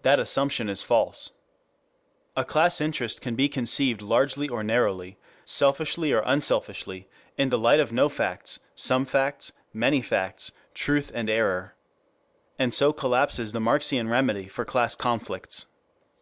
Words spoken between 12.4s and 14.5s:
And so collapses the Marxian remedy